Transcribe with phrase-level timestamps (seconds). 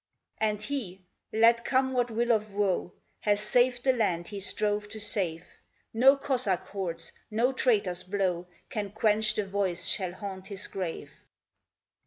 [0.39, 4.99] And he, let come what will of woe, Has saved the land he strove to
[4.99, 5.59] save;
[5.93, 11.23] No Cossack hordes, no traitor's blow, Can quench the voice shall haunt his grave.